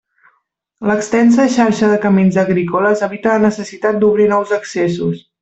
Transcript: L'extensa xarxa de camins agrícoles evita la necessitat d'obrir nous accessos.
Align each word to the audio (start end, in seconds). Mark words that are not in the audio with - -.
L'extensa 0.91 1.45
xarxa 1.55 1.89
de 1.91 1.99
camins 2.05 2.39
agrícoles 2.45 3.05
evita 3.09 3.35
la 3.37 3.45
necessitat 3.45 4.01
d'obrir 4.01 4.27
nous 4.35 4.57
accessos. 4.61 5.23